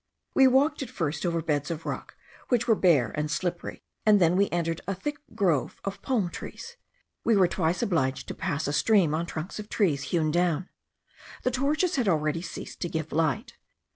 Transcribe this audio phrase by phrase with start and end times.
[0.33, 2.15] We walked at first over beds of rock,
[2.49, 6.75] which were bare and slippery, and then we entered a thick grove of palm trees.
[7.23, 10.69] We were twice obliged to pass a stream on trunks of trees hewn down.
[11.43, 13.57] The torches had already ceased to give light.